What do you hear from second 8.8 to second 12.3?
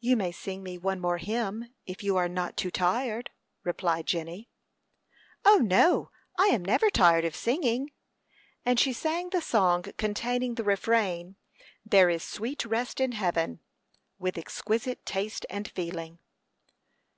she sang the song containing the refrain, "There is